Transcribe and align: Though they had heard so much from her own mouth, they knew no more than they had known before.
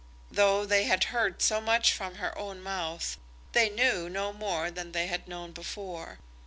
Though 0.31 0.65
they 0.65 0.85
had 0.85 1.03
heard 1.13 1.43
so 1.43 1.61
much 1.61 1.93
from 1.93 2.15
her 2.15 2.35
own 2.35 2.63
mouth, 2.63 3.19
they 3.51 3.69
knew 3.69 4.09
no 4.09 4.33
more 4.33 4.71
than 4.71 4.93
they 4.93 5.05
had 5.05 5.27
known 5.27 5.51
before. 5.51 6.17